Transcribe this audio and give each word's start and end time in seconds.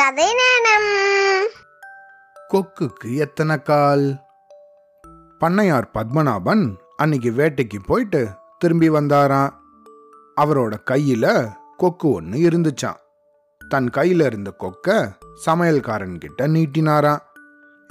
கதை 0.00 0.34
நேரம் 0.34 0.90
கொக்குக்கு 2.54 3.14
எத்தனை 3.14 3.62
கால்? 3.62 4.14
பண்ணையார் 5.40 5.84
பத்மநாபன் 5.94 6.74
அன்னைக்கு 6.96 7.30
வேட்டைக்கு 7.30 7.78
போயிட்டு 7.86 8.28
திரும்பி 8.58 8.90
வந்தாராம் 8.90 9.50
அவரோட 10.40 10.74
கையில 10.90 11.54
கொக்கு 11.76 12.12
ஒன்று 12.12 12.38
இருந்துச்சான் 12.38 13.00
தன் 13.68 13.90
கையில 13.96 14.26
இருந்த 14.26 14.50
கொக்க 14.50 15.12
சமையல்காரன் 15.46 16.18
கிட்ட 16.18 16.46
நீட்டினாராம் 16.46 17.20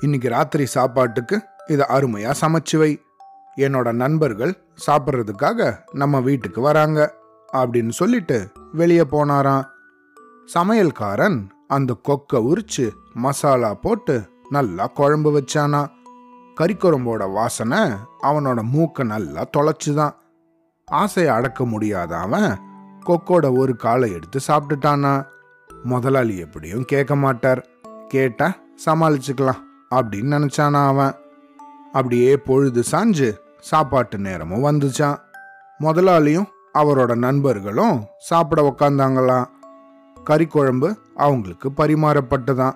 இன்னைக்கு 0.01 0.29
ராத்திரி 0.29 0.65
சாப்பாட்டுக்கு 0.65 1.41
இதை 1.67 1.85
அருமையா 1.89 2.33
சமைச்சு 2.41 2.77
வை. 2.77 3.01
என்னோட 3.57 3.91
நண்பர்கள் 3.91 4.63
சாப்பிட்றதுக்காக 4.87 5.77
நம்ம 5.93 6.19
வீட்டுக்கு 6.19 6.61
வராங்க 6.61 7.13
அப்படின்னு 7.53 7.89
சொல்லிட்டு 7.89 8.51
வெளியே 8.71 9.01
போனாராம். 9.01 9.63
சமையல்காரன் 10.53 11.49
அந்த 11.69 11.95
கொக்கை 12.07 12.33
உரிச்சு 12.33 12.91
மசாலா 13.13 13.73
போட்டு 13.73 14.29
நல்லா 14.49 14.87
குழம்பு 14.87 15.39
வச்சானா. 15.39 15.87
கறிக்குழம்போட 16.59 17.33
வாசனை 17.33 17.79
அவனோட 18.23 18.61
மூக்கை 18.61 19.05
நல்லா 19.05 19.45
தொலைச்சுதான். 19.57 20.11
ஆசையை 20.85 21.33
அடக்க 21.33 21.65
முடியாத 21.65 22.17
அவன் 22.17 22.59
கொக்கோட 23.05 23.57
ஒரு 23.57 23.75
காலை 23.75 24.11
எடுத்து 24.11 24.39
சாப்பிட்டுட்டானா. 24.47 25.25
முதலாளி 25.83 26.37
எப்படியும் 26.37 26.85
கேட்க 26.85 27.15
மாட்டார். 27.15 27.67
கேட்டா 28.07 28.55
சமாளிச்சுக்கலாம் 28.85 29.61
அப்படின்னு 29.95 30.35
நினைச்சானா 30.35 30.87
அவன். 30.87 31.13
அப்படியே 31.91 32.37
பொழுது 32.37 32.83
சாஞ்சு 32.91 33.37
சாப்பாட்டு 33.59 34.17
நேரமும் 34.17 34.63
வந்துச்சான். 34.63 35.17
முதலாளியும் 35.79 36.45
அவரோட 36.73 37.15
நண்பர்களும் 37.15 38.05
சாப்பிட 38.17 38.75
உக்காந்தாங்களாம். 38.77 39.45
கறிக்குழம்பு 40.29 40.95
அவங்களுக்கு 41.15 41.71
பரிமாறப்பட்டதான் 41.77 42.73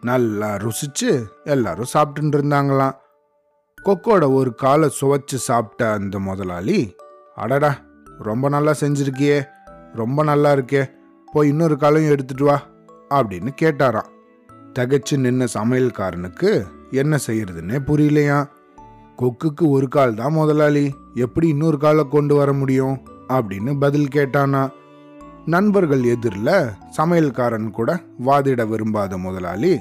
நல்லா 0.00 0.56
ருசிச்சு 0.56 1.24
எல்லாரும் 1.44 1.84
சாப்பிட்டு 1.84 2.38
இருந்தாங்களாம். 2.38 2.94
கொக்கோட 3.84 4.34
ஒரு 4.34 4.54
காலை 4.54 4.90
சுவைச்சு 5.00 5.34
சாப்பிட்ட 5.34 5.92
அந்த 5.92 6.18
முதலாளி 6.18 6.94
அடடா 7.34 7.80
ரொம்ப 8.18 8.48
நல்லா 8.48 8.74
செஞ்சிருக்கியே 8.80 9.46
ரொம்ப 9.92 10.22
நல்லா 10.22 10.52
இருக்கே 10.52 10.90
போய் 11.32 11.48
இன்னொரு 11.48 11.76
காலையும் 11.78 12.10
எடுத்துட்டு 12.10 12.44
வா 12.44 12.62
அப்படின்னு 13.10 13.48
கேட்டாராம். 13.62 14.12
தகைச்சு 14.78 15.16
நின்ன 15.16 15.46
சமையல்காரனுக்கு 15.54 16.64
என்ன 16.90 17.18
செய்யறதுன்னே 17.26 17.78
புரியலையா 17.86 18.48
கொக்குக்கு 19.18 19.68
ஒரு 19.68 19.88
கால் 19.88 20.14
தான் 20.14 20.32
முதலாளி 20.32 20.94
எப்படி 21.14 21.48
இன்னொரு 21.48 21.78
காலை 21.78 22.08
கொண்டு 22.08 22.34
வர 22.34 22.52
முடியும் 22.52 23.00
அப்படின்னு 23.28 23.78
பதில் 23.78 24.08
கேட்டானா 24.14 24.70
நண்பர்கள் 25.46 26.02
எதிரில் 26.02 26.70
சமையல்காரன் 26.96 27.70
கூட 27.70 28.00
வாதிட 28.26 28.68
விரும்பாத 28.68 29.18
முதலாளி. 29.18 29.80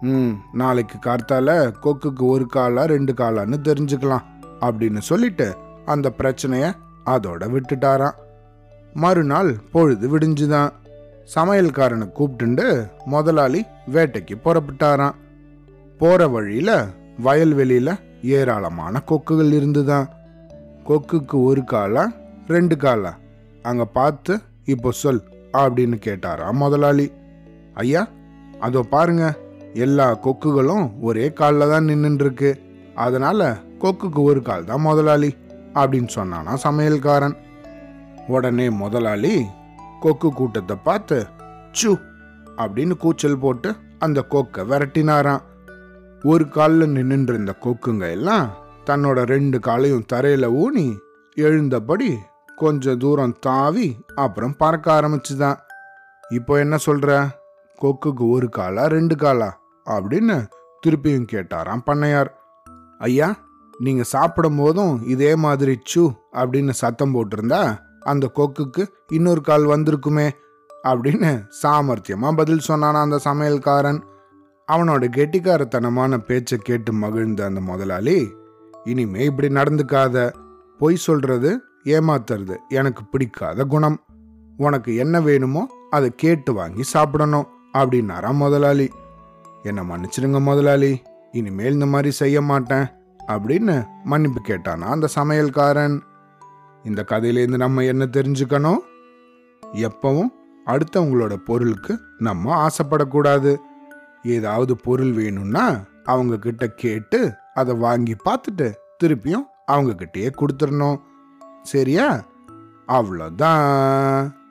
ம் 0.00 0.30
நாளைக்கு 0.52 0.98
கார்த்தால 0.98 1.72
கொக்குக்கு 1.82 2.26
ஒரு 2.26 2.46
காலா 2.46 2.84
ரெண்டு 2.84 3.12
காலான்னு 3.12 3.56
தெரிஞ்சுக்கலாம் 3.64 4.22
அப்படின்னு 4.60 4.98
சொல்லிட்டு 4.98 5.56
அந்த 5.84 6.12
பிரச்சனைய 6.18 6.72
அதோட 7.06 7.42
விட்டுட்டாராம். 7.54 8.14
மறுநாள் 8.94 9.56
பொழுது 9.72 10.18
விடிஞ்சுதான். 10.18 10.70
சமையல்காரனை 11.34 12.08
கூப்பிட்டுண்டு 12.18 12.90
முதலாளி 13.04 13.64
வேட்டைக்கு 13.92 14.34
புறப்பட்டாராம். 14.44 15.14
போற 15.98 16.28
வழியில 16.28 16.86
வயல்வெளியில 17.24 17.98
ஏராளமான 18.22 19.02
கொக்குகள் 19.08 19.52
இருந்துதான். 19.52 20.08
கொக்குக்கு 20.86 21.42
ஒரு 21.42 21.64
காலா 21.64 22.12
ரெண்டு 22.48 22.76
காலா 22.76 23.14
அங்க 23.62 23.84
பார்த்து 23.84 24.40
இப்போ 24.66 24.90
சொல் 24.92 25.22
அப்படின்னு 25.52 25.96
கேட்டாராம் 26.06 26.60
முதலாளி. 26.62 27.06
ஐயா 27.74 28.02
அதோ 28.60 28.82
பாருங்க 28.82 29.24
எல்லா 29.74 30.06
கொக்குகளும் 30.24 30.86
ஒரே 31.00 31.32
காலில் 31.32 31.70
தான் 31.72 31.88
நின்றுருக்கு 31.90 32.50
அதனால 32.94 33.40
கொக்குக்கு 33.82 34.22
ஒரு 34.22 34.42
கால் 34.42 34.64
தான் 34.64 34.80
முதலாளி 34.80 35.30
அப்படின்னு 35.74 36.10
சொன்னானா 36.16 36.54
சமையல்காரன். 36.64 37.36
உடனே 38.26 38.70
முதலாளி 38.70 39.34
கொக்கு 40.00 40.28
கூட்டத்தை 40.28 40.76
பார்த்து 40.88 41.18
சு 41.80 41.92
அப்படின்னு 42.62 42.94
கூச்சல் 43.04 43.38
போட்டு 43.38 43.70
அந்த 43.98 44.20
கொக்கை 44.34 44.62
விரட்டினாராம். 44.70 45.42
ஒரு 46.24 46.48
காலில் 46.48 46.94
நின்றுட்டு 46.96 47.32
இருந்த 47.34 47.52
கொக்குங்க 47.64 48.10
எல்லாம் 48.10 48.46
தன்னோட 48.86 49.24
ரெண்டு 49.24 49.58
காலையும் 49.60 50.06
தரையில 50.12 50.46
ஊனி 50.62 50.86
எழுந்தபடி 51.36 52.18
கொஞ்ச 52.56 52.96
தூரம் 52.96 53.36
தாவி 53.40 53.96
அப்புறம் 54.14 54.56
பறக்க 54.56 55.00
ஆரம்பிச்சுதான் 55.00 55.56
இப்போ 56.28 56.58
என்ன 56.58 56.76
சொல்ற? 56.86 57.28
கொக்குக்கு 57.82 58.30
ஒரு 58.30 58.48
காலா 58.48 58.86
ரெண்டு 58.86 59.16
காலா? 59.16 59.60
அப்படின்னு 59.84 60.46
திருப்பியும் 60.86 61.26
கேட்டாராம் 61.32 61.80
பண்ணையார். 61.86 62.28
ஐயா 62.98 63.36
நீங்க 63.78 64.02
சாப்பிடும் 64.02 64.56
போதும் 64.56 65.06
இதே 65.06 65.34
மாதிரி 65.34 65.78
சு 65.94 66.12
அப்படின்னு 66.32 66.70
சத்தம் 66.70 67.14
போட்டிருந்தா 67.14 67.78
அந்த 68.00 68.30
கொக்குக்கு 68.34 68.86
இன்னொரு 69.06 69.40
கால் 69.40 69.64
வந்திருக்குமே 69.64 70.30
அப்படின்னு 70.84 71.48
சாமர்த்தியமா 71.62 72.36
பதில் 72.36 72.60
சொன்னானா 72.68 73.00
அந்த 73.00 73.20
சமையல்காரன். 73.24 74.02
அவனோட 74.72 75.08
கெட்டிக்காரத்தனமான 75.16 76.18
பேச்சை 76.18 76.58
கேட்டு 76.58 76.92
மகிழ்ந்த 76.92 77.44
அந்த 77.44 77.60
முதலாளி 77.60 78.34
இனிமே 78.84 79.24
இப்படி 79.24 79.48
நடந்துக்காத. 79.48 80.32
பொய் 80.78 80.96
சொல்றது 80.96 81.60
ஏமாத்துறது 81.84 82.56
எனக்கு 82.68 83.04
பிடிக்காத 83.04 83.64
குணம். 83.64 84.00
உனக்கு 84.56 84.96
என்ன 84.96 85.20
வேணுமோ 85.20 85.62
அதை 85.90 86.12
கேட்டு 86.16 86.54
வாங்கி 86.54 86.82
சாப்பிடணும் 86.82 87.48
அப்படின்னாரா 87.72 88.34
முதலாளி. 88.34 88.90
என்னை 89.62 89.84
மன்னிச்சிடுங்க 89.88 90.40
முதலாளி 90.40 91.02
இனிமேல் 91.32 91.72
இந்த 91.72 91.86
மாதிரி 91.86 92.10
செய்ய 92.10 92.42
மாட்டேன் 92.42 92.86
அப்படின்னு 93.28 93.86
மன்னிப்பு 94.04 94.40
கேட்டானா 94.48 94.86
அந்த 94.94 95.08
சமையல்காரன். 95.14 96.00
இந்த 96.84 97.04
கதையிலேருந்து 97.08 97.56
நம்ம 97.56 97.84
என்ன 97.84 98.04
தெரிஞ்சுக்கணும்? 98.04 98.80
எப்பவும் 99.72 100.32
அடுத்தவங்களோட 100.66 101.34
பொருளுக்கு 101.34 102.00
நம்ம 102.18 102.66
ஆசைப்படக்கூடாது. 102.66 103.56
ஏதாவது 104.22 104.76
பொருள் 104.76 105.12
வேணும்னா 105.12 105.80
அவங்க 106.04 106.38
கிட்ட 106.38 106.66
கேட்டு 106.66 107.32
அதை 107.54 107.74
வாங்கி 107.74 108.16
பார்த்துட்டு 108.24 108.72
திருப்பியும் 109.02 109.46
அவங்க 109.66 109.92
கிட்டேயே 110.04 110.30
கொடுத்துடணும். 110.40 110.98
சரியா? 111.62 112.24
அவ்வளோதான். 112.86 114.41